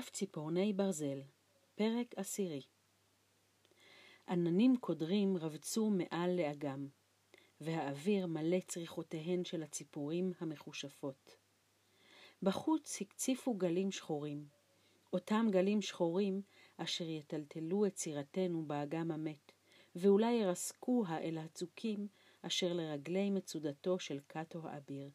דף 0.00 0.10
ציפורני 0.10 0.72
ברזל, 0.72 1.22
פרק 1.74 2.14
עשירי 2.16 2.62
עננים 4.28 4.76
קודרים 4.76 5.36
רבצו 5.36 5.90
מעל 5.90 6.36
לאגם, 6.36 6.88
והאוויר 7.60 8.26
מלא 8.26 8.60
צריכותיהן 8.60 9.44
של 9.44 9.62
הציפורים 9.62 10.32
המכושפות. 10.40 11.36
בחוץ 12.42 13.00
הקציפו 13.00 13.54
גלים 13.54 13.90
שחורים, 13.90 14.48
אותם 15.12 15.46
גלים 15.50 15.82
שחורים 15.82 16.42
אשר 16.76 17.08
יטלטלו 17.08 17.86
את 17.86 17.96
סירתנו 17.96 18.64
באגם 18.66 19.10
המת, 19.10 19.52
ואולי 19.94 20.32
ירסקוה 20.32 21.18
אל 21.18 21.38
הצוקים 21.38 22.08
אשר 22.42 22.72
לרגלי 22.72 23.30
מצודתו 23.30 23.98
של 23.98 24.20
קאטו 24.26 24.68
האביר. 24.68 25.10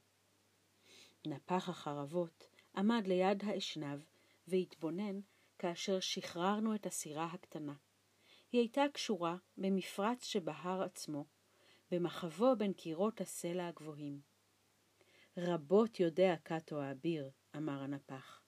נפח 1.27 1.69
החרבות 1.69 2.47
עמד 2.75 3.07
ליד 3.07 3.43
האשנב, 3.43 3.99
והתבונן 4.47 5.19
כאשר 5.59 5.99
שחררנו 5.99 6.75
את 6.75 6.85
הסירה 6.85 7.25
הקטנה. 7.25 7.73
היא 8.51 8.61
הייתה 8.61 8.83
קשורה 8.93 9.37
במפרץ 9.57 10.25
שבהר 10.25 10.83
עצמו, 10.83 11.25
במחבו 11.91 12.55
בין 12.57 12.73
קירות 12.73 13.21
הסלע 13.21 13.67
הגבוהים. 13.67 14.21
רבות 15.37 15.99
יודע 15.99 16.35
קאטו 16.43 16.81
האביר, 16.81 17.31
אמר 17.55 17.81
הנפח, 17.83 18.41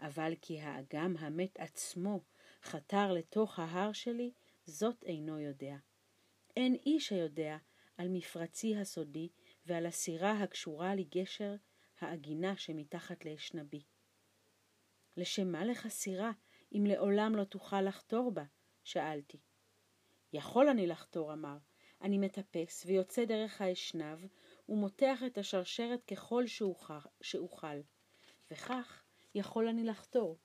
אבל 0.00 0.32
כי 0.40 0.60
האגם 0.60 1.16
המת 1.16 1.58
עצמו 1.58 2.20
חתר 2.62 3.12
לתוך 3.12 3.58
ההר 3.58 3.92
שלי, 3.92 4.32
זאת 4.66 5.04
אינו 5.04 5.40
יודע. 5.40 5.76
אין 6.56 6.74
איש 6.86 7.12
היודע 7.12 7.56
על 7.96 8.08
מפרצי 8.08 8.76
הסודי 8.76 9.28
ועל 9.66 9.86
הסירה 9.86 10.42
הקשורה 10.42 10.94
לגשר 10.94 11.54
העגינה 12.00 12.56
שמתחת 12.56 13.24
לאשנבי. 13.24 13.82
לשם 15.18 15.52
מה 15.52 15.64
לך 15.64 15.88
סירה, 15.88 16.32
אם 16.72 16.86
לעולם 16.86 17.36
לא 17.36 17.44
תוכל 17.44 17.80
לחתור 17.80 18.30
בה? 18.30 18.44
שאלתי. 18.84 19.38
יכול 20.32 20.68
אני 20.68 20.86
לחתור, 20.86 21.32
אמר. 21.32 21.56
אני 22.02 22.18
מטפס 22.18 22.84
ויוצא 22.86 23.24
דרך 23.24 23.60
האשנב, 23.60 24.18
ומותח 24.68 25.22
את 25.26 25.38
השרשרת 25.38 26.04
ככל 26.04 26.44
שאוכל, 27.20 27.80
וכך 28.50 29.02
יכול 29.34 29.68
אני 29.68 29.84
לחתור. 29.84 30.38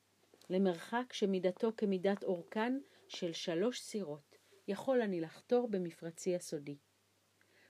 למרחק 0.50 1.14
שמידתו 1.14 1.72
כמידת 1.78 2.24
אורכן 2.24 2.80
של 3.08 3.34
שלוש 3.34 3.82
סירות, 3.82 4.38
יכול 4.68 5.02
אני 5.02 5.22
לחתור 5.22 5.68
במפרצי 5.68 6.36
הסודי. 6.36 6.78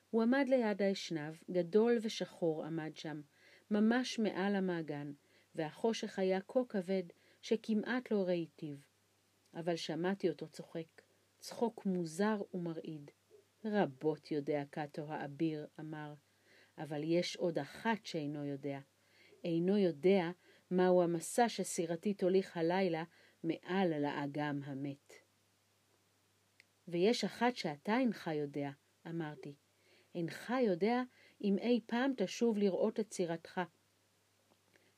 הוא 0.10 0.23
עמד 0.23 0.45
ליד 0.50 0.82
האשנב, 0.82 1.34
גדול 1.52 1.98
ושחור 2.02 2.66
עמד 2.66 2.95
שם, 2.95 3.22
ממש 3.72 4.20
מעל 4.20 4.56
המעגן, 4.56 5.14
והחושך 5.56 6.20
היה 6.20 6.40
כה 6.48 6.59
כבד 6.70 7.04
שכמעט 7.42 8.12
לא 8.12 8.23
ראיתיו. 8.28 8.76
אבל 9.56 9.76
שמעתי 9.76 10.30
אותו 10.30 10.48
צוחק, 10.48 11.02
צחוק 11.40 11.86
מוזר 11.86 12.42
ומרעיד. 12.54 13.12
רבות 13.66 14.32
יודע 14.32 14.64
קאטו 14.70 15.06
האביר, 15.14 15.68
אמר, 15.80 16.14
אבל 16.78 17.02
יש 17.04 17.36
עוד 17.36 17.60
אחת 17.60 18.06
שאינו 18.06 18.45
יודע. 18.45 18.80
אינו 19.44 19.78
יודע 19.78 20.32
מהו 20.72 21.02
המסע 21.02 21.50
שסירתי 21.50 22.14
תוליך 22.14 22.58
הלילה 22.58 23.04
מעל 23.44 24.00
לאגם 24.00 24.60
המת. 24.64 25.14
ויש 26.88 27.23
אחת 27.23 27.56
שאתה 27.56 27.98
אינך 27.98 28.30
יודע, 28.34 28.70
אמרתי. 29.08 29.56
אינך 30.16 30.54
יודע 30.66 31.04
אם 31.42 31.58
אי 31.58 31.82
פעם 31.86 32.12
תשוב 32.17 32.58
לראות 32.58 33.00
את 33.00 33.14
סירתך. 33.14 33.62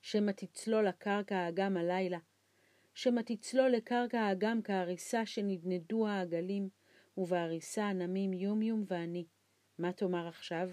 שמא 0.06 0.30
תצלול 0.30 0.88
לקרקע 0.88 1.36
האגם 1.36 1.76
הלילה, 1.76 2.18
שמא 2.94 3.20
תצלול 3.20 3.70
לקרקע 3.70 4.20
האגם 4.20 4.62
כהריסה 4.62 5.26
שנדנדו 5.26 6.06
העגלים, 6.06 6.68
ובהריסה 7.16 7.84
הנמים 7.84 8.32
יומיום 8.32 8.84
ואני. 8.86 9.26
מה 9.78 9.92
תאמר 9.92 10.28
עכשיו? 10.28 10.70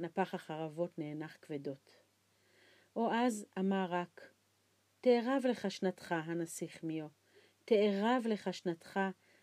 נפח 0.00 0.34
החרבות 0.34 0.98
נאנח 0.98 1.36
כבדות. 1.42 1.90
או 2.96 3.12
אז 3.12 3.46
אמר 3.58 3.86
רק, 3.88 4.32
תערב 5.00 5.42
לך 5.50 5.70
שנתך, 5.70 6.14
הנסיך 6.18 6.84
מיו, 6.84 7.08
תערב 7.64 8.22
לך 8.26 8.54
שנתך 8.54 9.00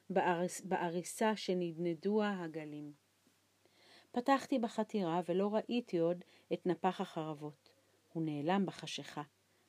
באריס, 0.10 0.62
באריסה 0.62 1.36
שנדנדוה 1.36 2.44
הגלים. 2.44 2.94
פתחתי 4.12 4.60
בחתירה 4.60 5.22
ולא 5.26 5.56
ראיתי 5.56 5.98
עוד 5.98 6.24
את 6.54 6.66
נפח 6.66 7.02
החרבות. 7.02 7.61
הוא 8.14 8.24
נעלם 8.24 8.66
בחשיכה, 8.66 9.24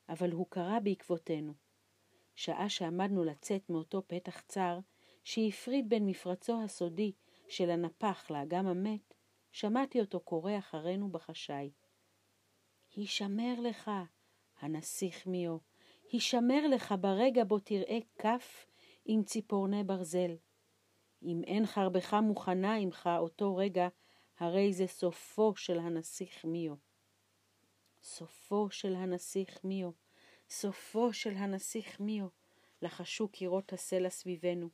אבל 0.09 0.31
הוא 0.31 0.47
קרא 0.49 0.79
בעקבותינו. 0.79 1.53
שעה 2.35 2.69
שעמדנו 2.69 3.23
לצאת 3.23 3.69
מאותו 3.69 4.01
פתח 4.07 4.41
צר, 4.41 4.79
שהפריד 5.23 5.89
בין 5.89 6.05
מפרצו 6.05 6.61
הסודי 6.63 7.11
של 7.47 7.69
הנפח 7.69 8.31
לאגם 8.31 8.67
המת, 8.67 9.13
שמעתי 9.51 9.99
אותו 9.99 10.19
קורא 10.19 10.57
אחרינו 10.57 11.11
בחשאי. 11.11 11.71
הישמר 12.95 13.53
לך, 13.59 13.91
הנסיך 14.59 15.27
מיו, 15.27 15.57
הישמר 16.11 16.67
לך 16.67 16.95
ברגע 17.01 17.43
בו 17.43 17.59
תראה 17.59 17.99
כף 18.17 18.65
עם 19.05 19.23
ציפורני 19.23 19.83
ברזל. 19.83 20.35
אם 21.23 21.41
אין 21.43 21.65
חרבך 21.65 22.13
מוכנה 22.13 22.75
עמך 22.75 23.09
אותו 23.17 23.55
רגע, 23.55 23.87
הרי 24.39 24.73
זה 24.73 24.87
סופו 24.87 25.55
של 25.55 25.79
הנסיך 25.79 26.45
מיו. 26.45 26.75
סופו 28.03 28.69
של 28.69 28.95
הנסיך 28.95 29.63
מיו, 29.63 29.91
סופו 30.49 31.13
של 31.13 31.33
הנסיך 31.35 31.99
מיו, 31.99 32.27
לחשו 32.81 33.27
קירות 33.27 33.73
הסלע 33.73 34.09
סביבנו, 34.09 34.69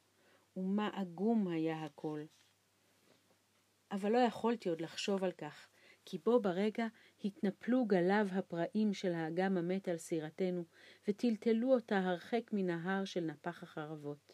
ומה 0.57 0.89
עגום 0.93 1.47
היה 1.47 1.85
הכל. 1.85 2.21
אבל 3.91 4.11
לא 4.11 4.17
יכולתי 4.17 4.69
עוד 4.69 4.81
לחשוב 4.81 5.23
על 5.23 5.31
כך, 5.31 5.67
כי 6.05 6.17
בו 6.17 6.41
ברגע 6.41 6.87
התנפלו 7.23 7.85
גליו 7.85 8.27
הפראים 8.31 8.93
של 8.93 9.13
האגם 9.13 9.57
המת 9.57 9.87
על 9.87 9.97
סירתנו, 9.97 10.63
וטלטלו 11.07 11.73
אותה 11.73 11.99
הרחק 11.99 12.49
מן 12.53 12.69
ההר 12.69 13.05
של 13.05 13.21
נפח 13.21 13.63
החרבות. 13.63 14.33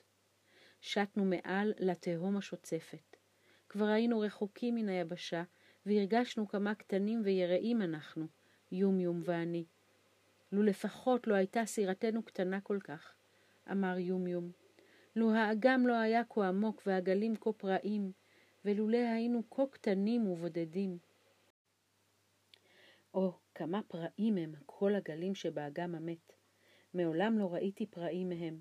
שטנו 0.82 1.26
מעל 1.26 1.74
לתהום 1.80 2.38
השוצפת. 2.38 3.16
כבר 3.70 3.86
היינו 3.86 4.20
רחוקים 4.20 4.76
מן 4.76 4.90
היבשה, 4.90 5.44
והרגשנו 5.86 6.48
כמה 6.48 6.76
קטנים 6.76 7.22
ויראים 7.26 7.82
אנחנו, 7.82 8.28
יומיום 8.72 9.22
ואני. 9.26 9.66
לו 10.52 10.64
לפחות 10.64 11.28
לא 11.28 11.36
הייתה 11.36 11.66
סירתנו 11.66 12.24
קטנה 12.24 12.62
כל 12.62 12.80
כך, 12.84 13.14
אמר 13.72 13.98
יומיום. 13.98 14.52
לו 15.16 15.32
האגם 15.32 15.88
לא 15.88 15.94
היה 15.94 16.24
כה 16.30 16.48
עמוק 16.48 16.84
והגלים 16.86 17.36
כה 17.36 17.54
פראים, 17.54 18.12
ולולא 18.66 18.98
היינו 18.98 19.50
כה 19.50 19.64
קטנים 19.72 20.28
ובודדים. 20.28 20.98
או, 23.14 23.34
כמה 23.56 23.82
פראים 23.88 24.38
הם 24.38 24.54
כל 24.66 24.96
הגלים 24.96 25.36
שבאגם 25.36 25.96
המת. 25.96 26.34
מעולם 26.94 27.40
לא 27.40 27.54
ראיתי 27.54 27.86
פראים 27.86 28.30
מהם. 28.30 28.60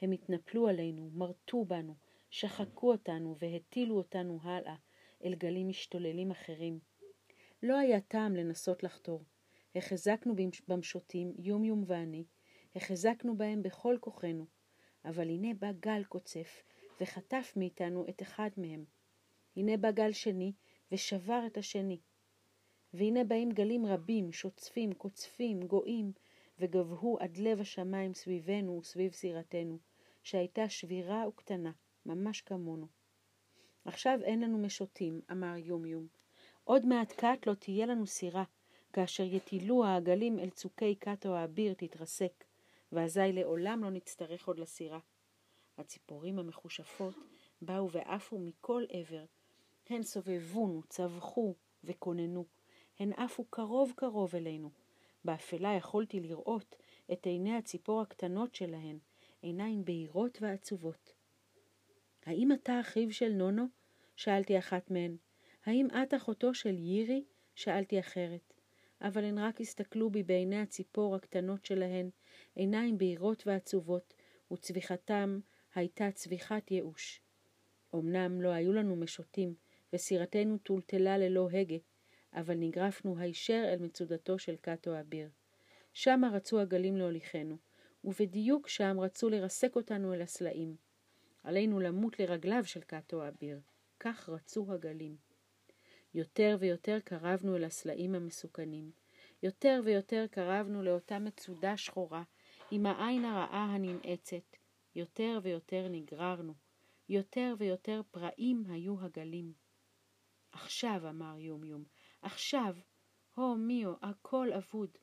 הם 0.00 0.12
התנפלו 0.12 0.68
עלינו, 0.68 1.10
מרטו 1.14 1.64
בנו, 1.64 1.94
שחקו 2.30 2.92
אותנו 2.92 3.36
והטילו 3.38 3.96
אותנו 3.96 4.38
הלאה 4.42 4.76
אל 5.24 5.34
גלים 5.34 5.68
משתוללים 5.68 6.30
אחרים. 6.30 6.78
לא 7.62 7.78
היה 7.78 8.00
טעם 8.00 8.36
לנסות 8.36 8.82
לחתור. 8.82 9.24
החזקנו 9.78 10.34
במשוטים, 10.68 11.32
יומיום 11.38 11.84
ואני, 11.86 12.24
החזקנו 12.76 13.36
בהם 13.36 13.62
בכל 13.62 13.96
כוחנו, 14.00 14.46
אבל 15.04 15.28
הנה 15.28 15.54
בא 15.54 15.72
גל 15.72 16.04
קוצף, 16.04 16.62
וחטף 17.00 17.52
מאיתנו 17.56 18.04
את 18.08 18.22
אחד 18.22 18.50
מהם. 18.56 18.84
הנה 19.56 19.76
בא 19.76 19.90
גל 19.90 20.12
שני, 20.12 20.52
ושבר 20.92 21.42
את 21.46 21.56
השני. 21.56 22.00
והנה 22.94 23.24
באים 23.24 23.50
גלים 23.50 23.86
רבים, 23.86 24.32
שוצפים, 24.32 24.92
קוצפים, 24.92 25.62
גואים, 25.62 26.12
וגבהו 26.58 27.18
עד 27.20 27.36
לב 27.36 27.60
השמיים 27.60 28.14
סביבנו 28.14 28.78
וסביב 28.78 29.12
סירתנו, 29.12 29.78
שהייתה 30.22 30.68
שבירה 30.68 31.28
וקטנה, 31.28 31.72
ממש 32.06 32.40
כמונו. 32.40 32.86
עכשיו 33.84 34.18
אין 34.22 34.40
לנו 34.40 34.58
משוטים, 34.58 35.20
אמר 35.30 35.56
יומיום. 35.56 36.06
עוד 36.64 36.86
מעט 36.86 37.12
קט 37.12 37.46
לא 37.46 37.54
תהיה 37.54 37.86
לנו 37.86 38.06
סירה, 38.06 38.44
כאשר 38.92 39.22
יטילו 39.22 39.84
העגלים 39.84 40.38
אל 40.38 40.50
צוקי 40.50 40.94
קאטו 40.94 41.34
האביר 41.34 41.74
תתרסק, 41.74 42.44
ואזי 42.92 43.32
לעולם 43.32 43.84
לא 43.84 43.90
נצטרך 43.90 44.48
עוד 44.48 44.58
לסירה. 44.58 44.98
הציפורים 45.78 46.38
המכושפות 46.38 47.14
באו 47.62 47.90
ועפו 47.90 48.38
מכל 48.38 48.84
עבר. 48.88 49.24
הן 49.88 50.02
סובבונו, 50.02 50.82
צווחו 50.88 51.54
וכוננו. 51.84 52.44
הן 52.98 53.12
עפו 53.12 53.44
קרוב 53.44 53.92
קרוב 53.96 54.36
אלינו. 54.36 54.70
באפלה 55.24 55.74
יכולתי 55.74 56.20
לראות 56.20 56.76
את 57.12 57.26
עיני 57.26 57.56
הציפור 57.56 58.00
הקטנות 58.00 58.54
שלהן, 58.54 58.98
עיניים 59.42 59.84
בהירות 59.84 60.38
ועצובות. 60.40 61.12
האם 62.26 62.52
אתה 62.52 62.80
אחיו 62.80 63.12
של 63.12 63.32
נונו? 63.32 63.66
שאלתי 64.16 64.58
אחת 64.58 64.90
מהן. 64.90 65.16
האם 65.64 65.88
את 66.02 66.14
אחותו 66.14 66.54
של 66.54 66.78
יירי? 66.78 67.24
שאלתי 67.54 68.00
אחרת. 68.00 68.54
אבל 69.00 69.24
הן 69.24 69.38
רק 69.38 69.60
הסתכלו 69.60 70.10
בי 70.10 70.22
בעיני 70.22 70.60
הציפור 70.60 71.14
הקטנות 71.16 71.64
שלהן, 71.64 72.10
עיניים 72.54 72.98
בהירות 72.98 73.46
ועצובות, 73.46 74.14
וצביחתם 74.52 75.40
הייתה 75.74 76.10
צביחת 76.10 76.70
ייאוש. 76.70 77.20
אמנם 77.94 78.42
לא 78.42 78.48
היו 78.48 78.72
לנו 78.72 78.96
משוטים, 78.96 79.54
וסירתנו 79.92 80.58
טולטלה 80.58 81.18
ללא 81.18 81.48
הגה, 81.52 81.76
אבל 82.32 82.54
נגרפנו 82.54 83.18
הישר 83.18 83.64
אל 83.72 83.78
מצודתו 83.78 84.38
של 84.38 84.56
קאטו 84.56 85.00
אביר. 85.00 85.28
שמה 85.92 86.30
רצו 86.32 86.60
הגלים 86.60 86.96
להוליכנו, 86.96 87.56
ובדיוק 88.04 88.68
שם 88.68 88.96
רצו 89.00 89.28
לרסק 89.28 89.76
אותנו 89.76 90.14
אל 90.14 90.22
הסלעים. 90.22 90.76
עלינו 91.42 91.80
למות 91.80 92.20
לרגליו 92.20 92.64
של 92.64 92.80
קאטו 92.80 93.28
אביר. 93.28 93.60
כך 94.00 94.28
רצו 94.28 94.72
הגלים. 94.72 95.16
יותר 96.18 96.56
ויותר 96.60 96.98
קרבנו 97.04 97.56
אל 97.56 97.64
הסלעים 97.64 98.14
המסוכנים. 98.14 98.90
יותר 99.42 99.80
ויותר 99.84 100.26
קרבנו 100.30 100.82
לאותה 100.82 101.18
מצודה 101.18 101.76
שחורה, 101.76 102.22
עם 102.70 102.86
העין 102.86 103.24
הרעה 103.24 103.64
הננעצת. 103.64 104.56
יותר 104.94 105.38
ויותר 105.42 105.88
נגררנו. 105.90 106.54
יותר 107.08 107.54
ויותר 107.58 108.00
פראים 108.10 108.64
היו 108.68 109.00
הגלים. 109.00 109.52
עכשיו, 110.52 111.08
אמר 111.08 111.38
יומיום, 111.38 111.84
עכשיו, 112.22 112.76
הו 113.34 113.56
מיו, 113.56 113.94
הכל 114.02 114.52
אבוד. 114.52 114.98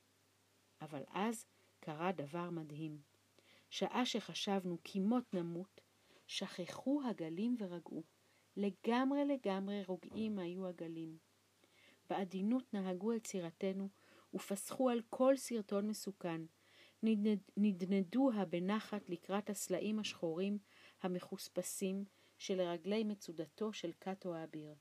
אבל 0.82 1.04
אז 1.10 1.46
קרה 1.80 2.12
דבר 2.12 2.50
מדהים. 2.50 3.02
שעה 3.70 4.06
שחשבנו 4.06 4.78
כי 4.84 5.00
מות 5.00 5.34
נמות, 5.34 5.82
שכחו 6.28 7.02
הגלים 7.10 7.56
ורגעו. 7.60 8.04
לגמרי 8.58 9.26
לגמרי 9.26 9.84
רוגעים 9.84 10.40
היו 10.40 10.68
הגלים. 10.68 11.18
בעדינות 12.10 12.74
נהגו 12.74 13.14
את 13.14 13.28
סירתנו 13.28 13.90
ופסחו 14.34 14.90
על 14.90 15.02
כל 15.10 15.38
סרטון 15.38 15.88
מסוכן. 15.88 16.42
נדנדוה 17.58 18.46
בנחת 18.46 19.10
לקראת 19.10 19.50
הסלעים 19.50 20.00
השחורים 20.00 20.58
המחוספסים 21.02 22.06
שלרגלי 22.38 23.04
מצודתו 23.04 23.74
של 23.74 23.92
קאטו 23.92 24.36
האביר. 24.36 24.76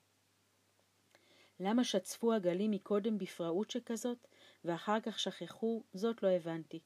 למה 1.61 1.85
שצפו 1.85 2.33
הגלים 2.33 2.71
מקודם 2.71 3.19
בפראות 3.19 3.71
שכזאת, 3.71 4.27
ואחר 4.65 5.01
כך 5.01 5.19
שכחו, 5.19 5.83
זאת 5.95 6.23
לא 6.23 6.29
הבנתי. 6.29 6.81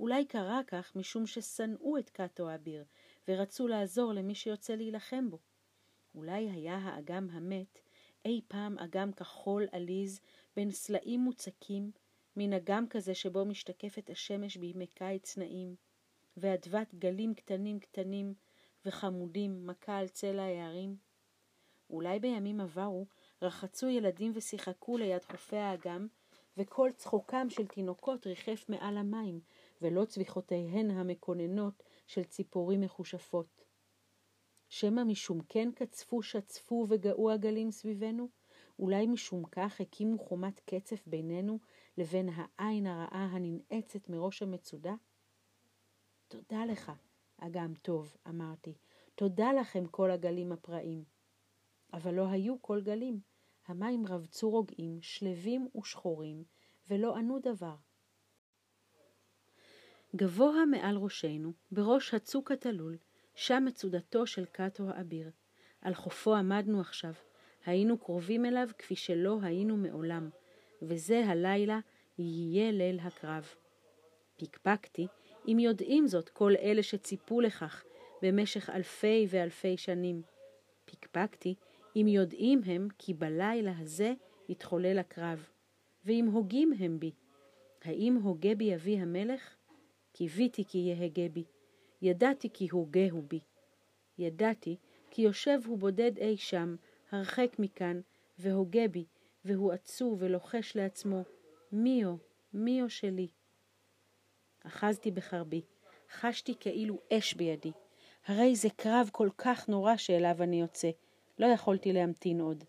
אולי 0.00 0.24
קרה 0.24 0.60
כך 0.66 0.96
משום 0.96 1.26
ששנאו 1.26 1.98
את 1.98 2.10
קאטו 2.10 2.48
האביר, 2.48 2.84
ורצו 3.28 3.68
לעזור 3.68 4.12
למי 4.12 4.34
שיוצא 4.34 4.74
להילחם 4.74 5.30
בו. 5.30 5.38
אולי 6.14 6.50
היה 6.50 6.76
האגם 6.76 7.30
המת 7.30 7.80
אי 8.24 8.40
פעם 8.48 8.78
אגם 8.78 9.12
כחול 9.12 9.66
עליז 9.72 10.20
בין 10.56 10.70
סלעים 10.70 11.20
מוצקים, 11.20 11.90
מן 12.36 12.52
אגם 12.52 12.88
כזה 12.88 13.14
שבו 13.14 13.44
משתקפת 13.44 14.10
השמש 14.10 14.56
בימי 14.56 14.86
קיץ 14.86 15.36
נעים, 15.36 15.76
ואדוות 16.36 16.94
גלים 16.94 17.34
קטנים 17.34 17.80
קטנים 17.80 18.34
וחמודים 18.84 19.66
מכה 19.66 19.98
על 19.98 20.08
צלע 20.08 20.42
ההרים? 20.42 20.96
אולי 21.90 22.18
בימים 22.18 22.60
עברו 22.60 23.06
רחצו 23.42 23.88
ילדים 23.88 24.32
ושיחקו 24.34 24.98
ליד 24.98 25.24
חופי 25.24 25.56
האגם, 25.56 26.06
וכל 26.56 26.90
צחוקם 26.96 27.50
של 27.50 27.66
תינוקות 27.66 28.26
ריחף 28.26 28.64
מעל 28.68 28.96
המים, 28.96 29.40
ולא 29.82 30.04
צביחותיהן 30.04 30.90
המקוננות 30.90 31.82
של 32.06 32.24
ציפורים 32.24 32.80
מחושפות. 32.80 33.67
שמא 34.68 35.04
משום 35.04 35.40
כן 35.48 35.68
קצפו, 35.74 36.22
שצפו 36.22 36.86
וגאו 36.88 37.30
הגלים 37.30 37.70
סביבנו? 37.70 38.28
אולי 38.78 39.06
משום 39.06 39.44
כך 39.44 39.80
הקימו 39.80 40.18
חומת 40.18 40.60
קצף 40.60 41.06
בינינו 41.06 41.58
לבין 41.98 42.28
העין 42.34 42.86
הרעה 42.86 43.24
הננעצת 43.24 44.08
מראש 44.08 44.42
המצודה? 44.42 44.94
תודה 46.28 46.64
לך, 46.64 46.92
אגם 47.38 47.74
טוב, 47.82 48.16
אמרתי. 48.28 48.74
תודה 49.14 49.52
לכם 49.52 49.86
כל 49.86 50.10
הגלים 50.10 50.52
הפראים. 50.52 51.04
אבל 51.92 52.14
לא 52.14 52.28
היו 52.28 52.62
כל 52.62 52.80
גלים. 52.80 53.20
המים 53.66 54.06
רבצו 54.06 54.50
רוגעים, 54.50 55.02
שלווים 55.02 55.68
ושחורים, 55.76 56.44
ולא 56.90 57.16
ענו 57.16 57.38
דבר. 57.38 57.76
גבוה 60.16 60.66
מעל 60.66 60.96
ראשנו, 60.96 61.52
בראש 61.72 62.14
הצוק 62.14 62.52
התלול, 62.52 62.96
שם 63.40 63.64
מצודתו 63.66 64.26
של 64.26 64.44
קאטו 64.44 64.84
האביר. 64.88 65.30
על 65.82 65.94
חופו 65.94 66.34
עמדנו 66.34 66.80
עכשיו. 66.80 67.12
היינו 67.66 67.98
קרובים 67.98 68.44
אליו 68.44 68.68
כפי 68.78 68.96
שלא 68.96 69.38
היינו 69.42 69.76
מעולם, 69.76 70.30
וזה 70.82 71.26
הלילה 71.26 71.80
יהיה 72.18 72.72
ליל 72.72 73.00
הקרב. 73.00 73.48
פקפקתי, 74.36 75.06
אם 75.48 75.58
יודעים 75.58 76.06
זאת 76.06 76.28
כל 76.28 76.52
אלה 76.62 76.82
שציפו 76.82 77.40
לכך 77.40 77.84
במשך 78.22 78.70
אלפי 78.70 79.26
ואלפי 79.28 79.76
שנים. 79.76 80.22
פקפקתי, 80.84 81.54
אם 81.96 82.06
יודעים 82.08 82.60
הם 82.66 82.88
כי 82.98 83.14
בלילה 83.14 83.72
הזה 83.78 84.14
יתחולל 84.48 84.98
הקרב, 84.98 85.48
ואם 86.04 86.28
הוגים 86.32 86.72
הם 86.78 87.00
בי. 87.00 87.12
האם 87.84 88.14
הוגה 88.22 88.54
בי 88.54 88.74
אבי 88.74 88.98
המלך? 88.98 89.56
קיוויתי 90.12 90.64
כי 90.64 90.78
יהגה 90.78 91.28
בי. 91.28 91.44
ידעתי 92.02 92.50
כי 92.52 92.68
הוגהו 92.70 93.22
בי. 93.22 93.40
ידעתי 94.18 94.76
כי 95.10 95.22
יושב 95.22 95.58
הוא 95.66 95.78
בודד 95.78 96.18
אי 96.18 96.36
שם, 96.36 96.76
הרחק 97.10 97.56
מכאן, 97.58 98.00
והוגה 98.38 98.88
בי, 98.88 99.04
והוא 99.44 99.72
עצוב 99.72 100.18
ולוחש 100.22 100.76
לעצמו, 100.76 101.22
מיו, 101.72 102.16
מיו 102.52 102.90
שלי. 102.90 103.28
אחזתי 104.66 105.10
בחרבי, 105.10 105.62
חשתי 106.10 106.54
כאילו 106.60 106.98
אש 107.12 107.34
בידי. 107.34 107.72
הרי 108.26 108.56
זה 108.56 108.68
קרב 108.76 109.10
כל 109.12 109.28
כך 109.38 109.68
נורא 109.68 109.96
שאליו 109.96 110.42
אני 110.42 110.60
יוצא, 110.60 110.90
לא 111.38 111.46
יכולתי 111.46 111.92
להמתין 111.92 112.40
עוד. 112.40 112.64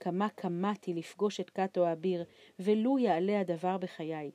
כמה 0.00 0.28
קמאתי 0.28 0.94
לפגוש 0.94 1.40
את 1.40 1.50
קאטו 1.50 1.86
האביר, 1.86 2.24
ולו 2.58 2.98
יעלה 2.98 3.40
הדבר 3.40 3.78
בחיי. 3.78 4.30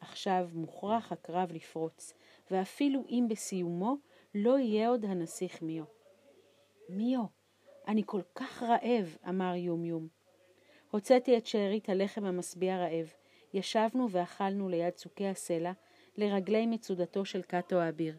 עכשיו 0.00 0.48
מוכרח 0.52 1.12
הקרב 1.12 1.52
לפרוץ, 1.52 2.14
ואפילו 2.52 3.04
אם 3.08 3.26
בסיומו 3.28 3.96
לא 4.34 4.58
יהיה 4.58 4.88
עוד 4.88 5.04
הנסיך 5.04 5.62
מיו. 5.62 5.84
מיו, 6.88 7.24
אני 7.88 8.02
כל 8.06 8.20
כך 8.34 8.62
רעב, 8.62 9.16
אמר 9.28 9.54
יומיום. 9.56 10.08
הוצאתי 10.90 11.36
את 11.36 11.46
שארית 11.46 11.88
הלחם 11.88 12.24
המשביע 12.24 12.76
רעב, 12.76 13.12
ישבנו 13.54 14.10
ואכלנו 14.10 14.68
ליד 14.68 14.92
צוקי 14.92 15.26
הסלע, 15.26 15.72
לרגלי 16.16 16.66
מצודתו 16.66 17.24
של 17.24 17.42
קאטו 17.42 17.76
האביר. 17.76 18.16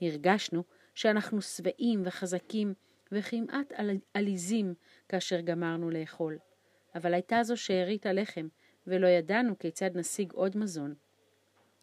הרגשנו 0.00 0.62
שאנחנו 0.94 1.42
שבעים 1.42 2.02
וחזקים 2.04 2.74
וכמעט 3.12 3.72
עליזים 4.14 4.74
כאשר 5.08 5.40
גמרנו 5.40 5.90
לאכול. 5.90 6.38
אבל 6.94 7.14
הייתה 7.14 7.42
זו 7.42 7.56
שארית 7.56 8.06
הלחם, 8.06 8.48
ולא 8.86 9.06
ידענו 9.06 9.58
כיצד 9.58 9.96
נשיג 9.96 10.32
עוד 10.32 10.56
מזון. 10.56 10.94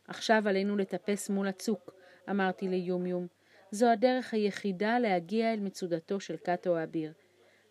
עכשיו 0.07 0.43
עלינו 0.45 0.77
לטפס 0.77 1.29
מול 1.29 1.47
הצוק, 1.47 1.93
אמרתי 2.29 2.67
ליומיום. 2.67 3.27
זו 3.71 3.91
הדרך 3.91 4.33
היחידה 4.33 4.99
להגיע 4.99 5.53
אל 5.53 5.59
מצודתו 5.59 6.19
של 6.19 6.37
קאטו 6.37 6.77
האביר. 6.77 7.13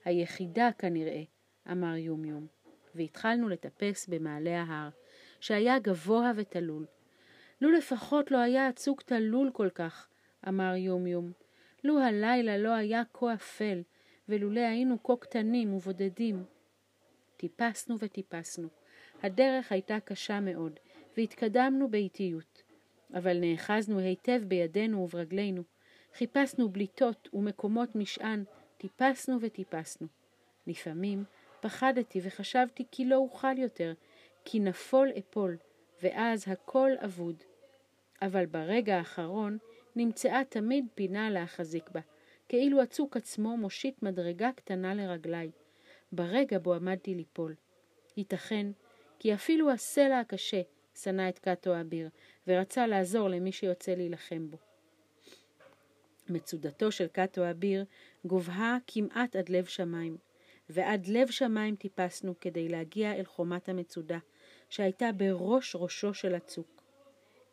היחידה 0.05 0.71
כנראה, 0.79 1.23
אמר 1.71 1.97
יומיום. 1.97 2.47
והתחלנו 2.95 3.49
לטפס 3.49 4.07
במעלה 4.09 4.63
ההר, 4.63 4.89
שהיה 5.41 5.79
גבוה 5.79 6.33
ותלול. 6.37 6.87
לו 7.61 7.71
לפחות 7.71 8.31
לא 8.31 8.39
היה 8.39 8.69
הצוק 8.69 9.03
תלול 9.03 9.51
כל 9.53 9.69
כך, 9.75 10.09
אמר 10.49 10.75
יומיום. 10.77 11.33
לו 11.85 12.01
הלילה 12.01 12.59
לא 12.59 12.75
היה 12.75 13.03
כה 13.13 13.35
אפל, 13.35 13.83
ולולא 14.29 14.61
היינו 14.61 15.03
כה 15.03 15.17
קטנים 15.17 15.75
ובודדים. 15.75 16.45
טיפסנו 17.37 17.97
וטיפסנו. 17.99 18.69
הדרך 19.23 19.73
הייתה 19.73 20.01
קשה 20.01 20.41
מאוד, 20.41 20.79
והתקדמנו 21.17 21.89
באיטיות. 21.89 22.63
אבל 23.15 23.39
נאחזנו 23.41 23.99
היטב 23.99 24.43
בידינו 24.49 24.99
וברגלינו. 24.99 25.63
חיפשנו 26.15 26.69
בליטות 26.69 27.29
ומקומות 27.33 27.97
משען, 27.97 28.45
טיפסנו 28.79 29.39
וטיפסנו. 29.41 30.07
לפעמים 30.67 31.25
פחדתי 31.61 32.21
וחשבתי 32.23 32.85
כי 32.91 33.05
לא 33.05 33.17
אוכל 33.17 33.59
יותר, 33.59 33.93
כי 34.45 34.61
נפול 34.61 35.09
אפול, 35.19 35.57
ואז 36.03 36.45
הכל 36.49 36.91
אבוד. 37.05 37.43
אבל 38.23 38.47
ברגע 38.47 38.99
האחרון 38.99 39.59
נמצאה 39.97 40.43
תמיד 40.49 40.87
פינה 40.95 41.31
להחזיק 41.31 41.91
בה, 41.91 42.01
כאילו 42.49 42.83
הצוק 42.83 43.17
עצמו 43.17 43.57
מושיט 43.57 44.03
מדרגה 44.03 44.51
קטנה 44.53 44.95
לרגלי, 44.95 45.51
ברגע 46.13 46.59
בו 46.59 46.75
עמדתי 46.75 47.15
ליפול. 47.15 47.55
ייתכן 48.17 48.67
כי 49.19 49.35
אפילו 49.35 49.71
הסלע 49.71 50.21
הקשה 50.21 50.61
שנא 51.03 51.29
את 51.29 51.39
קאטו 51.39 51.75
האביר, 51.75 52.09
ורצה 52.47 52.87
לעזור 52.87 53.29
למי 53.29 53.53
שיוצא 53.53 53.95
להילחם 53.95 54.51
בו. 54.51 54.57
מצודתו 56.29 56.93
של 56.93 57.07
קאטו 57.07 57.45
האביר 57.45 57.85
גובהה 58.25 58.79
כמעט 58.87 59.37
עד 59.37 59.49
לב 59.49 59.65
שמיים, 59.65 60.17
ועד 60.69 61.07
לב 61.07 61.31
שמיים 61.31 61.77
טיפסנו 61.77 62.35
כדי 62.41 62.69
להגיע 62.69 63.15
אל 63.15 63.25
חומת 63.25 63.69
המצודה, 63.69 64.19
שהייתה 64.69 65.13
בראש 65.13 65.77
ראשו 65.77 66.15
של 66.15 66.35
הצוק. 66.35 66.83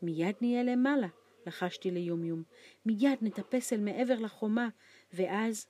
מיד 0.01 0.36
נהיה 0.42 0.63
למעלה, 0.63 1.08
לחשתי 1.46 1.92
ליומיום. 1.92 2.44
מיד 2.86 3.18
נטפס 3.22 3.74
אל 3.74 3.80
מעבר 3.82 4.20
לחומה, 4.20 4.70
ואז... 5.13 5.68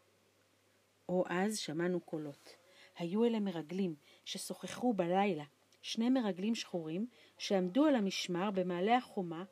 או 1.10 1.24
אז 1.29 1.57
שמענו 1.57 2.00
קולות. 2.00 2.55
היו 2.98 3.25
אלה 3.25 3.39
מרגלים 3.39 3.96
ששוחחו 4.25 4.93
בלילה, 4.93 5.43
שני 5.88 6.10
מרגלים 6.10 6.56
שחורים 6.56 7.08
שעמדו 7.38 7.86
על 7.86 7.96
המשמר 7.96 8.51
במעלה 8.51 8.98
החומה. 8.98 9.44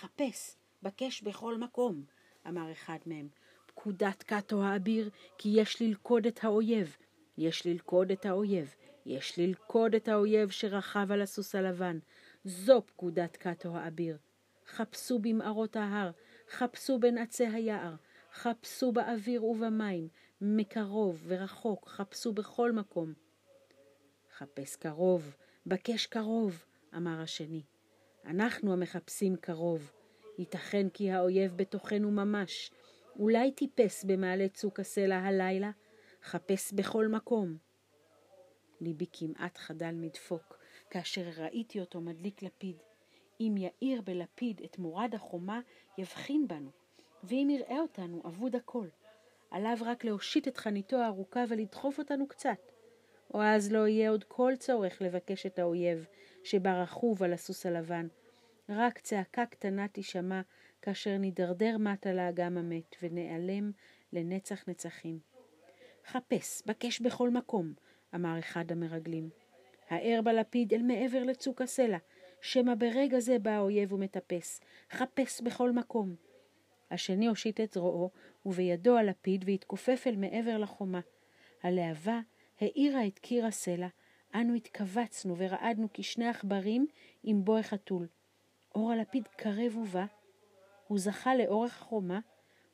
חפש, 0.00 0.56
בקש 0.82 1.22
בכל 1.22 1.58
מקום, 1.58 2.04
אמר 2.48 2.72
אחד 2.72 2.98
מהם. 3.06 3.28
פקודת 3.66 4.22
קאטו 4.22 4.62
האביר, 4.62 5.10
כי 5.38 5.48
יש 5.48 5.82
ללכוד 5.82 6.26
את 6.26 6.44
האויב. 6.44 6.96
יש 7.38 7.66
ללכוד 7.66 8.10
את 8.10 8.26
האויב. 8.26 8.74
יש 9.06 9.38
ללכוד 9.38 9.94
את 9.94 10.08
האויב 10.08 10.50
שרכב 10.50 11.12
על 11.12 11.22
הסוס 11.22 11.54
הלבן. 11.54 11.98
זו 12.44 12.82
פקודת 12.86 13.36
קאטו 13.36 13.76
האביר. 13.76 14.18
חפשו 14.66 15.18
במערות 15.18 15.76
ההר, 15.76 16.10
חפשו 16.50 16.98
בין 16.98 17.18
עצי 17.18 17.46
היער, 17.46 17.94
חפשו 18.32 18.92
באוויר 18.92 19.44
ובמים, 19.44 20.08
מקרוב 20.40 21.24
ורחוק, 21.26 21.88
חפשו 21.88 22.32
בכל 22.32 22.72
מקום. 22.72 23.12
חפש 24.36 24.76
קרוב, 24.76 25.36
בקש 25.68 26.06
קרוב, 26.06 26.64
אמר 26.96 27.20
השני. 27.20 27.62
אנחנו 28.24 28.72
המחפשים 28.72 29.36
קרוב. 29.36 29.92
ייתכן 30.38 30.88
כי 30.88 31.10
האויב 31.10 31.56
בתוכנו 31.56 32.10
ממש. 32.10 32.70
אולי 33.18 33.52
טיפס 33.52 34.04
במעלה 34.04 34.48
צוק 34.48 34.80
הסלע 34.80 35.16
הלילה? 35.16 35.70
חפש 36.22 36.72
בכל 36.72 37.08
מקום. 37.08 37.56
ליבי 38.80 39.06
כמעט 39.12 39.58
חדל 39.58 39.94
מדפוק, 39.94 40.58
כאשר 40.90 41.28
ראיתי 41.36 41.80
אותו 41.80 42.00
מדליק 42.00 42.42
לפיד. 42.42 42.76
אם 43.40 43.54
יאיר 43.58 44.02
בלפיד 44.02 44.60
את 44.64 44.78
מורד 44.78 45.14
החומה, 45.14 45.60
יבחין 45.98 46.48
בנו, 46.48 46.70
ואם 47.24 47.48
יראה 47.50 47.80
אותנו, 47.80 48.22
אבוד 48.26 48.56
הכל. 48.56 48.88
עליו 49.50 49.76
רק 49.80 50.04
להושיט 50.04 50.48
את 50.48 50.56
חניתו 50.56 50.96
הארוכה 50.96 51.44
ולדחוף 51.48 51.98
אותנו 51.98 52.28
קצת. 52.28 52.75
או 53.34 53.42
אז 53.42 53.72
לא 53.72 53.88
יהיה 53.88 54.10
עוד 54.10 54.24
כל 54.24 54.52
צורך 54.58 55.02
לבקש 55.02 55.46
את 55.46 55.58
האויב, 55.58 56.06
שבא 56.44 56.82
רכוב 56.82 57.22
על 57.22 57.32
הסוס 57.32 57.66
הלבן. 57.66 58.06
רק 58.68 58.98
צעקה 58.98 59.46
קטנה 59.46 59.88
תישמע 59.88 60.40
כאשר 60.82 61.16
נידרדר 61.18 61.78
מטה 61.78 62.12
לאגם 62.12 62.58
המת, 62.58 62.96
ונעלם 63.02 63.70
לנצח 64.12 64.68
נצחים. 64.68 65.18
חפש, 66.06 66.62
בקש 66.66 67.00
בכל 67.00 67.30
מקום, 67.30 67.72
אמר 68.14 68.38
אחד 68.38 68.72
המרגלים. 68.72 69.28
האר 69.90 70.20
בלפיד 70.24 70.74
אל 70.74 70.82
מעבר 70.82 71.22
לצוק 71.24 71.62
הסלע, 71.62 71.98
שמא 72.40 72.74
ברגע 72.74 73.20
זה 73.20 73.38
בא 73.38 73.50
האויב 73.50 73.92
ומטפס. 73.92 74.60
חפש 74.90 75.40
בכל 75.40 75.72
מקום. 75.72 76.14
השני 76.90 77.26
הושיט 77.26 77.60
את 77.60 77.72
זרועו, 77.72 78.10
ובידו 78.46 78.96
הלפיד, 78.96 79.44
והתכופף 79.46 80.04
אל 80.06 80.16
מעבר 80.16 80.58
לחומה. 80.58 81.00
הלהבה 81.62 82.20
האירה 82.60 83.06
את 83.06 83.18
קיר 83.18 83.46
הסלע, 83.46 83.88
אנו 84.34 84.54
התכווצנו 84.54 85.34
ורעדנו 85.38 85.88
כשני 85.94 86.28
עכברים 86.28 86.86
עם 87.22 87.44
בוי 87.44 87.62
חתול. 87.62 88.06
אור 88.74 88.92
הלפיד 88.92 89.28
קרב 89.28 89.76
ובא, 89.76 90.04
הוא 90.86 90.98
זכה 90.98 91.34
לאורך 91.34 91.82
החומה, 91.82 92.20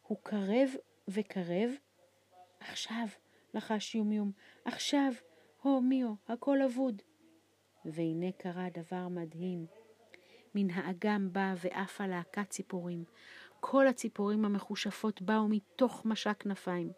הוא 0.02 0.18
קרב 0.22 0.70
וקרב. 1.08 1.70
עכשיו, 2.60 3.06
לחש 3.54 3.94
יומיום, 3.94 4.32
עכשיו, 4.64 5.12
הו 5.62 5.80
מיו, 5.80 6.14
הכל 6.28 6.62
אבוד. 6.62 7.02
והנה 7.84 8.32
קרה 8.32 8.66
דבר 8.74 9.08
מדהים. 9.08 9.66
מן 10.54 10.70
האגם 10.70 11.28
באה 11.32 11.54
ועפה 11.56 12.06
להקת 12.06 12.50
ציפורים. 12.50 13.04
כל 13.60 13.86
הציפורים 13.86 14.44
המחושפות 14.44 15.22
באו 15.22 15.48
מתוך 15.48 16.02
משק 16.04 16.42
כנפיים. 16.42 16.92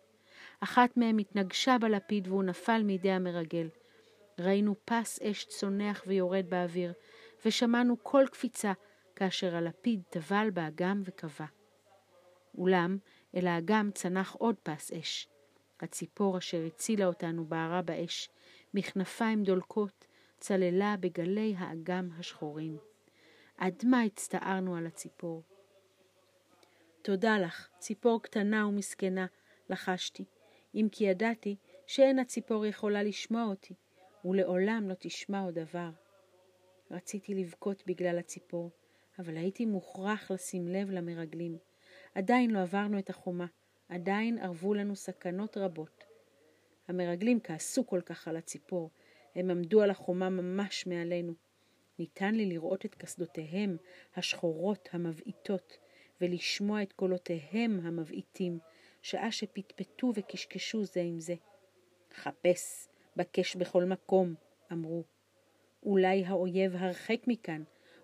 אחת 0.61 0.97
מהן 0.97 1.19
התנגשה 1.19 1.79
בלפיד 1.79 2.29
והוא 2.29 2.45
נפל 2.45 2.83
מידי 2.83 3.11
המרגל. 3.11 3.69
ראינו 4.39 4.75
פס 4.85 5.23
אש 5.23 5.45
צונח 5.45 6.05
ויורד 6.07 6.47
באוויר, 6.49 6.93
ושמענו 7.45 7.97
קול 7.97 8.27
קפיצה, 8.27 8.73
כאשר 9.17 9.57
הלפיד 9.57 10.03
טבל 10.11 10.51
באגם 10.51 11.03
וכבה. 11.05 11.47
אולם 12.59 12.99
אל 13.37 13.47
האגם 13.47 13.91
צנח 13.95 14.35
עוד 14.39 14.57
פס 14.63 14.93
אש. 14.93 15.29
הציפור 15.81 16.39
אשר 16.39 16.65
הצילה 16.67 17.07
אותנו 17.07 17.45
בערה 17.45 17.83
באש, 17.83 18.31
מכנפיים 18.75 19.43
דולקות, 19.43 20.07
צללה 20.39 20.95
בגלי 21.01 21.55
האגם 21.59 22.09
השחורים. 22.19 22.79
עד 23.57 23.83
מה 23.85 24.03
הצטערנו 24.03 24.77
על 24.77 24.87
הציפור. 24.87 25.43
תודה 27.03 27.39
לך, 27.39 27.69
ציפור 27.79 28.23
קטנה 28.23 28.67
ומסכנה, 28.67 29.27
לחשתי, 29.71 30.25
אם 30.75 30.89
כי 30.93 31.05
ידעתי 31.05 31.57
שאין 31.87 32.19
הציפור 32.19 32.67
יכולה 32.67 33.03
לשמוע 33.03 33.45
אותי, 33.45 33.75
ולעולם 34.25 34.89
לא 34.89 34.95
תשמע 34.99 35.41
עוד 35.41 35.55
דבר. 35.55 35.91
רציתי 36.91 37.35
לבכות 37.35 37.83
בגלל 37.87 38.19
הציפור, 38.19 38.71
אבל 39.19 39.37
הייתי 39.37 39.67
מוכרח 39.67 40.31
לשים 40.31 40.69
לב 40.69 40.91
למרגלים. 40.91 41.59
עדיין 42.15 42.51
לא 42.51 42.59
עברנו 42.59 42.99
את 42.99 43.11
החומה, 43.11 43.47
עדיין 43.89 44.39
ארבו 44.39 44.75
לנו 44.75 44.97
סכנות 44.97 45.57
רבות. 45.57 46.05
המרגלים 46.89 47.41
כעסו 47.41 47.87
כל 47.87 48.01
כך 48.01 48.29
על 48.29 48.37
הציפור, 48.37 48.91
הם 49.35 49.51
עמדו 49.51 49.83
על 49.83 49.91
החומה 49.91 50.31
ממש 50.31 50.87
מעלינו. 50.87 51.33
ניתן 51.99 52.35
לי 52.35 52.47
לראות 52.47 52.85
את 52.85 52.95
קסדותיהם 52.95 53.77
השחורות 54.17 54.89
המבעיטות, 54.93 55.79
ולשמוע 56.21 56.83
את 56.83 56.93
קולותיהם 56.93 57.81
המבעיטים, 57.83 58.59
שעה 59.05 59.33
שפטפטו 59.33 60.13
וקשקשו 60.15 60.85
זה 60.85 61.01
עם 61.01 61.21
זה. 61.21 61.35
חפש, 62.15 62.89
בקש 63.17 63.57
בכל 63.57 63.85
מקום, 63.85 64.35
אמרו. 64.73 65.05
אולי 65.83 66.25
האויב 66.25 66.77
הרחק 66.77 67.21
מכאן, 67.27 67.63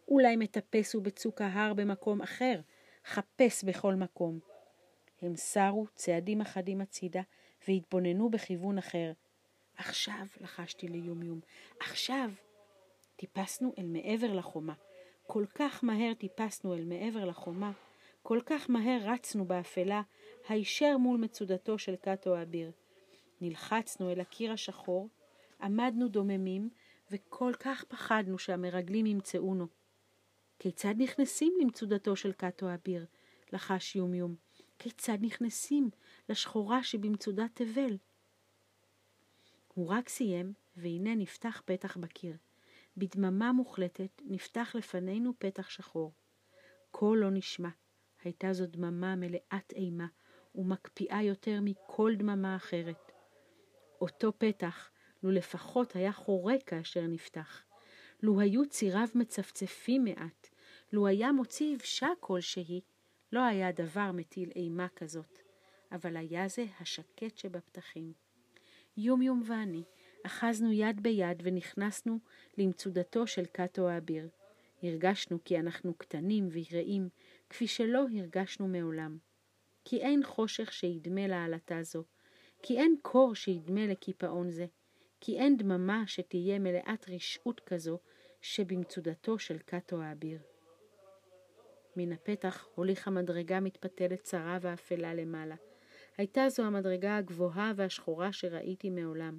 אולי 0.08 0.36
מטפס 0.36 0.94
הוא 0.94 1.02
בצוק 1.02 1.40
ההר 1.40 1.74
במקום 1.74 2.22
אחר, 2.22 2.60
חפש 3.06 3.64
בכל 3.64 3.94
מקום. 3.94 4.38
הם 5.22 5.36
סרו 5.36 5.86
צעדים 5.94 6.40
אחדים 6.40 6.80
הצידה 6.80 7.22
והתבוננו 7.68 8.30
בכיוון 8.30 8.78
אחר. 8.78 9.12
עכשיו, 9.76 10.26
לחשתי 10.40 10.88
ליומיום, 10.88 11.40
עכשיו. 11.80 12.30
טיפסנו 13.16 13.72
אל 13.78 13.86
מעבר 13.86 14.32
לחומה. 14.32 14.74
כל 15.26 15.44
כך 15.54 15.84
מהר 15.84 16.14
טיפסנו 16.14 16.74
אל 16.74 16.84
מעבר 16.84 17.24
לחומה, 17.24 17.72
כל 18.22 18.40
כך 18.46 18.70
מהר 18.70 18.98
רצנו 19.04 19.44
באפלה, 19.44 20.02
הישר 20.50 20.98
מול 20.98 21.20
מצודתו 21.20 21.78
של 21.78 21.96
קאטו 21.96 22.36
האביר. 22.36 22.70
נלחצנו 23.40 24.10
אל 24.10 24.20
הקיר 24.20 24.52
השחור, 24.52 25.08
עמדנו 25.60 26.08
דוממים, 26.08 26.70
וכל 27.10 27.52
כך 27.60 27.84
פחדנו 27.84 28.38
שהמרגלים 28.38 29.06
ימצאונו. 29.06 29.66
כיצד 30.58 30.94
נכנסים 30.98 31.54
למצודתו 31.60 32.16
של 32.16 32.32
קאטו 32.32 32.68
האביר? 32.68 33.06
לחש 33.52 33.96
יומיום. 33.96 34.34
כיצד 34.78 35.18
נכנסים 35.20 35.90
לשחורה 36.28 36.82
שבמצודת 36.82 37.50
תבל? 37.54 37.96
הוא 39.74 39.88
רק 39.88 40.08
סיים, 40.08 40.52
והנה 40.76 41.14
נפתח 41.14 41.62
פתח 41.64 41.96
בקיר. 41.96 42.36
בדממה 42.96 43.52
מוחלטת 43.52 44.22
נפתח 44.24 44.72
לפנינו 44.74 45.32
פתח 45.38 45.70
שחור. 45.70 46.12
קול 46.90 47.18
לא 47.18 47.30
נשמע. 47.30 47.68
הייתה 48.24 48.52
זו 48.52 48.66
דממה 48.66 49.16
מלאת 49.16 49.72
אימה, 49.72 50.06
ומקפיאה 50.54 51.22
יותר 51.22 51.58
מכל 51.62 52.14
דממה 52.16 52.56
אחרת. 52.56 53.12
אותו 54.00 54.32
פתח, 54.38 54.90
לו 55.22 55.30
לפחות 55.30 55.96
היה 55.96 56.12
חורק 56.12 56.62
כאשר 56.66 57.06
נפתח. 57.06 57.64
לו 58.22 58.40
היו 58.40 58.66
ציריו 58.66 59.08
מצפצפים 59.14 60.04
מעט, 60.04 60.48
לו 60.92 61.06
היה 61.06 61.32
מוציא 61.32 61.74
יבשה 61.74 62.08
כלשהי, 62.20 62.80
לא 63.32 63.40
היה 63.40 63.72
דבר 63.72 64.12
מטיל 64.12 64.50
אימה 64.56 64.88
כזאת, 64.96 65.38
אבל 65.92 66.16
היה 66.16 66.48
זה 66.48 66.64
השקט 66.80 67.36
שבפתחים. 67.36 68.12
יום 68.96 69.22
יום 69.22 69.42
ואני 69.46 69.82
אחזנו 70.26 70.72
יד 70.72 71.02
ביד 71.02 71.42
ונכנסנו 71.42 72.18
למצודתו 72.58 73.26
של 73.26 73.44
קאטו 73.44 73.88
האביר. 73.88 74.28
הרגשנו 74.82 75.38
כי 75.44 75.58
אנחנו 75.58 75.94
קטנים 75.94 76.48
ויראים, 76.50 77.08
כפי 77.50 77.66
שלא 77.66 78.06
הרגשנו 78.18 78.68
מעולם. 78.68 79.18
כי 79.84 80.00
אין 80.00 80.22
חושך 80.24 80.72
שידמה 80.72 81.26
לעלתה 81.26 81.82
זו, 81.82 82.04
כי 82.62 82.78
אין 82.78 82.96
קור 83.02 83.34
שידמה 83.34 83.86
לקיפאון 83.86 84.50
זה, 84.50 84.66
כי 85.20 85.38
אין 85.38 85.56
דממה 85.56 86.02
שתהיה 86.06 86.58
מלאת 86.58 87.08
רשעות 87.08 87.60
כזו 87.60 87.98
שבמצודתו 88.40 89.38
של 89.38 89.58
קאטו 89.58 90.02
האביר. 90.02 90.38
מן 91.96 92.12
הפתח 92.12 92.68
הוליכה 92.74 93.10
מדרגה 93.10 93.60
מתפתלת 93.60 94.22
צרה 94.22 94.58
ואפלה 94.60 95.14
למעלה. 95.14 95.56
הייתה 96.16 96.48
זו 96.48 96.62
המדרגה 96.62 97.16
הגבוהה 97.16 97.72
והשחורה 97.76 98.32
שראיתי 98.32 98.90
מעולם. 98.90 99.38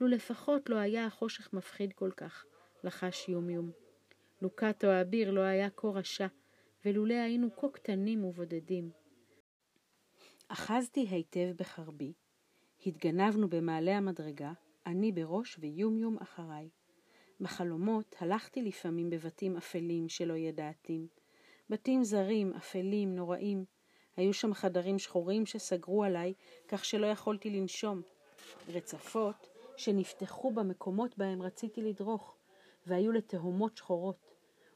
לו 0.00 0.06
לפחות 0.06 0.68
לא 0.68 0.76
היה 0.76 1.06
החושך 1.06 1.52
מפחיד 1.52 1.92
כל 1.92 2.10
כך, 2.16 2.44
לחש 2.84 3.28
יומיום. 3.28 3.70
לוקאטו 4.42 4.86
האביר 4.86 5.30
לא 5.30 5.40
היה 5.40 5.70
כה 5.70 5.88
רשע, 5.88 6.26
ולולא 6.84 7.14
היינו 7.14 7.56
כה 7.56 7.68
קטנים 7.68 8.24
ובודדים. 8.24 8.90
אחזתי 10.48 11.00
היטב 11.00 11.52
בחרבי, 11.56 12.12
התגנבנו 12.86 13.48
במעלה 13.48 13.96
המדרגה, 13.96 14.52
אני 14.86 15.12
בראש 15.12 15.56
ויומיום 15.60 16.18
אחריי. 16.18 16.68
בחלומות 17.40 18.16
הלכתי 18.20 18.62
לפעמים 18.62 19.10
בבתים 19.10 19.56
אפלים 19.56 20.08
שלא 20.08 20.34
ידעתים. 20.34 21.06
בתים 21.70 22.04
זרים, 22.04 22.52
אפלים, 22.52 23.14
נוראים. 23.14 23.64
היו 24.16 24.34
שם 24.34 24.54
חדרים 24.54 24.98
שחורים 24.98 25.46
שסגרו 25.46 26.04
עליי, 26.04 26.34
כך 26.68 26.84
שלא 26.84 27.06
יכולתי 27.06 27.50
לנשום. 27.50 28.02
רצפות 28.68 29.48
שנפתחו 29.76 30.50
במקומות 30.50 31.18
בהם 31.18 31.42
רציתי 31.42 31.82
לדרוך, 31.82 32.36
והיו 32.86 33.12
לתהומות 33.12 33.76
שחורות, 33.76 34.30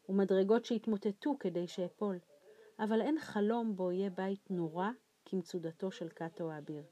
ומדרגות 0.09 0.65
שהתמוטטו 0.65 1.37
כדי 1.41 1.69
שאפול. 1.69 2.19
אבל 2.79 3.01
אין 3.01 3.19
חלום 3.21 3.77
בו 3.77 3.93
יהיה 3.93 4.11
בית 4.11 4.51
נורא 4.51 4.89
כמצודתו 5.31 5.91
של 5.91 6.09
קאטו 6.09 6.51
האביר. 6.51 6.83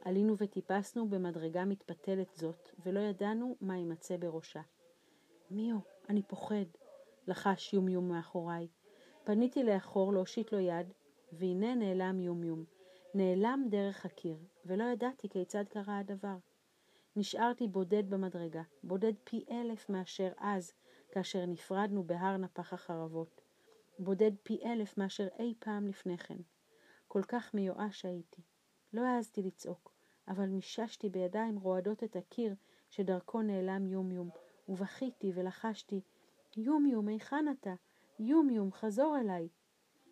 עלינו 0.00 0.34
וטיפסנו 0.38 1.08
במדרגה 1.08 1.64
מתפתלת 1.64 2.34
זאת, 2.34 2.68
ולא 2.84 3.00
ידענו 3.00 3.56
מה 3.60 3.76
יימצא 3.76 4.16
בראשה. 4.16 4.62
מיו, 5.50 5.78
אני 6.08 6.22
פוחד, 6.22 6.64
לחש 7.26 7.74
יומיום 7.74 8.08
מאחוריי. 8.08 8.68
פניתי 9.24 9.64
לאחור 9.64 10.12
להושיט 10.12 10.52
לו 10.52 10.58
יד, 10.58 10.92
והנה 11.32 11.74
נעלם 11.74 12.20
יומיום. 12.20 12.64
נעלם 13.14 13.66
דרך 13.70 14.04
הקיר, 14.04 14.36
ולא 14.64 14.84
ידעתי 14.84 15.28
כיצד 15.28 15.64
קרה 15.68 15.98
הדבר. 15.98 16.36
נשארתי 17.16 17.66
בודד 17.66 18.10
במדרגה, 18.10 18.62
בודד 18.84 19.12
פי 19.24 19.44
אלף 19.50 19.90
מאשר 19.90 20.32
אז, 20.38 20.72
כאשר 21.12 21.46
נפרדנו 21.46 22.04
בהר 22.04 22.36
נפח 22.36 22.72
החרבות. 22.72 23.40
בודד 23.98 24.32
פי 24.42 24.58
אלף 24.64 24.98
מאשר 24.98 25.28
אי 25.38 25.54
פעם 25.58 25.86
לפני 25.86 26.18
כן. 26.18 26.38
כל 27.16 27.22
כך 27.22 27.54
מיואש 27.54 28.04
הייתי. 28.04 28.42
לא 28.92 29.00
העזתי 29.00 29.42
לצעוק, 29.42 29.92
אבל 30.28 30.46
מיששתי 30.46 31.08
בידיים 31.08 31.58
רועדות 31.58 32.04
את 32.04 32.16
הקיר 32.16 32.54
שדרכו 32.90 33.42
נעלם 33.42 33.86
יומיום, 33.86 34.30
ובכיתי 34.68 35.32
ולחשתי, 35.34 36.00
יומיום, 36.56 37.08
היכן 37.08 37.44
אתה? 37.50 37.74
יומיום, 38.18 38.72
חזור 38.72 39.16
אליי. 39.20 39.48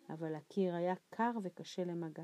אבל 0.09 0.35
הקיר 0.35 0.75
היה 0.75 0.93
קר 1.09 1.31
וקשה 1.43 1.85
למגע. 1.85 2.23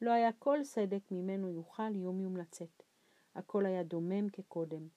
לא 0.00 0.10
היה 0.10 0.32
כל 0.32 0.64
סדק 0.64 1.02
ממנו 1.10 1.50
יוכל 1.50 1.94
יומיום 1.94 2.36
לצאת. 2.36 2.82
הכל 3.34 3.66
היה 3.66 3.82
דומם 3.82 4.28
כקודם. 4.28 4.88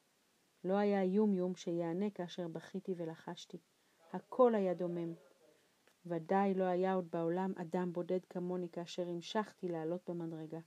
לא 0.63 0.74
היה 0.74 1.03
יומיום 1.03 1.55
שיענה 1.55 2.09
כאשר 2.09 2.47
בכיתי 2.47 2.93
ולחשתי. 2.97 3.57
הכל 4.13 4.55
היה 4.55 4.74
דומם. 4.74 5.13
ודאי 6.07 6.53
לא 6.53 6.63
היה 6.63 6.93
עוד 6.93 7.07
בעולם 7.11 7.53
אדם 7.55 7.93
בודד 7.93 8.25
כמוני 8.29 8.69
כאשר 8.69 9.09
המשכתי 9.09 9.67
לעלות 9.67 10.09
במדרגה. 10.09 10.59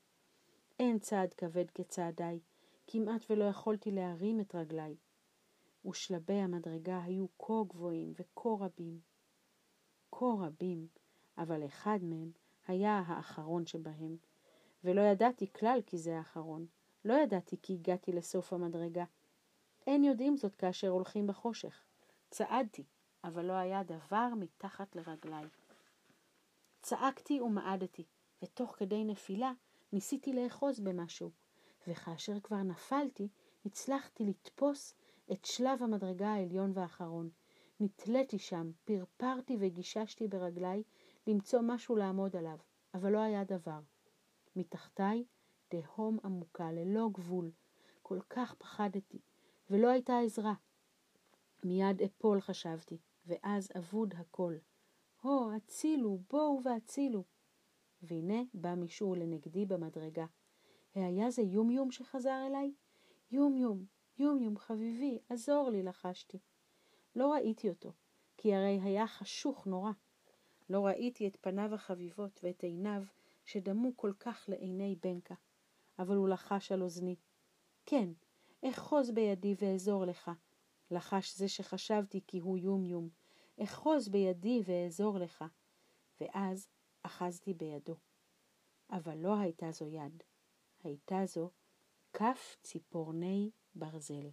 אין 0.78 0.98
צעד 0.98 1.34
כבד 1.34 1.70
כצעדיי, 1.70 2.40
כמעט 2.86 3.24
ולא 3.30 3.44
יכולתי 3.44 3.90
להרים 3.90 4.40
את 4.40 4.54
רגליי. 4.54 4.96
ושלבי 5.86 6.34
המדרגה 6.34 7.02
היו 7.02 7.26
כה 7.38 7.62
גבוהים 7.68 8.12
וכה 8.18 8.48
רבים. 8.60 9.00
כה 10.12 10.26
רבים, 10.38 10.86
אבל 11.38 11.66
אחד 11.66 11.98
מהם 12.02 12.32
היה 12.66 13.02
האחרון 13.06 13.66
שבהם, 13.66 14.16
ולא 14.84 15.00
ידעתי 15.00 15.52
כלל 15.52 15.80
כי 15.86 15.98
זה 15.98 16.18
האחרון. 16.18 16.66
לא 17.04 17.14
ידעתי 17.14 17.56
כי 17.62 17.74
הגעתי 17.74 18.12
לסוף 18.12 18.52
המדרגה. 18.52 19.04
אין 19.86 20.04
יודעים 20.04 20.36
זאת 20.36 20.54
כאשר 20.54 20.88
הולכים 20.88 21.26
בחושך. 21.26 21.84
צעדתי, 22.30 22.84
אבל 23.24 23.44
לא 23.44 23.52
היה 23.52 23.82
דבר 23.82 24.28
מתחת 24.36 24.96
לרגליי. 24.96 25.44
צעקתי 26.82 27.40
ומעדתי, 27.40 28.04
ותוך 28.42 28.74
כדי 28.76 29.04
נפילה 29.04 29.52
ניסיתי 29.92 30.32
לאחוז 30.32 30.80
במשהו, 30.80 31.30
וכאשר 31.86 32.40
כבר 32.40 32.62
נפלתי, 32.62 33.28
הצלחתי 33.66 34.24
לתפוס 34.24 34.94
את 35.32 35.44
שלב 35.44 35.82
המדרגה 35.82 36.28
העליון 36.28 36.72
והאחרון. 36.74 37.30
נתליתי 37.80 38.38
שם, 38.38 38.70
פרפרתי 38.84 39.56
וגיששתי 39.60 40.28
ברגליי 40.28 40.82
למצוא 41.26 41.60
משהו 41.62 41.96
לעמוד 41.96 42.36
עליו, 42.36 42.58
אבל 42.94 43.12
לא 43.12 43.18
היה 43.18 43.44
דבר. 43.44 43.80
מתחתיי 44.56 45.24
תהום 45.68 46.18
עמוקה, 46.24 46.72
ללא 46.72 47.08
גבול. 47.12 47.50
כל 48.02 48.20
כך 48.30 48.54
פחדתי, 48.54 49.18
ולא 49.70 49.88
הייתה 49.88 50.18
עזרה. 50.18 50.54
מיד 51.64 52.02
אפול 52.02 52.40
חשבתי, 52.40 52.98
ואז 53.30 53.68
אבוד 53.78 54.14
הכל. 54.16 54.54
הו, 55.22 55.52
הצילו, 55.52 56.18
בואו 56.30 56.60
והצילו. 56.64 57.24
והנה 58.02 58.42
בא 58.54 58.74
מישהו 58.74 59.14
לנגדי 59.14 59.66
במדרגה. 59.66 60.26
היה 60.94 61.30
זה 61.30 61.42
יומיום 61.42 61.90
שחזר 61.90 62.46
אליי? 62.46 62.72
יומיום, 63.30 63.84
יומיום 64.18 64.58
חביבי, 64.58 65.18
עזור 65.28 65.70
לי, 65.70 65.82
לחשתי. 65.82 66.38
לא 67.16 67.32
ראיתי 67.32 67.68
אותו, 67.68 67.92
כי 68.36 68.54
הרי 68.54 68.80
היה 68.82 69.06
חשוך 69.06 69.66
נורא. 69.66 69.92
לא 70.70 70.86
ראיתי 70.86 71.28
את 71.28 71.36
פניו 71.40 71.74
החביבות 71.74 72.40
ואת 72.42 72.62
עיניו 72.62 73.02
שדמו 73.44 73.96
כל 73.96 74.12
כך 74.20 74.44
לעיני 74.48 74.96
בנקה. 75.02 75.34
אבל 75.98 76.16
הוא 76.16 76.28
לחש 76.28 76.72
על 76.72 76.82
אוזני. 76.82 77.16
כן, 77.86 78.08
אחוז 78.64 79.10
בידי 79.10 79.54
ואעזור 79.58 80.04
לך. 80.04 80.30
לחש 80.90 81.36
זה 81.36 81.48
שחשבתי 81.48 82.20
כי 82.26 82.38
הוא 82.38 82.58
יומיום. 82.58 83.19
אחוז 83.62 84.08
בידי 84.08 84.62
ואעזור 84.64 85.18
לך. 85.18 85.44
ואז 86.20 86.68
אחזתי 87.02 87.54
בידו. 87.54 87.96
אבל 88.90 89.18
לא 89.18 89.38
הייתה 89.38 89.70
זו 89.70 89.88
יד, 89.88 90.22
הייתה 90.84 91.26
זו 91.26 91.50
כף 92.12 92.56
ציפורני 92.62 93.50
ברזל. 93.74 94.28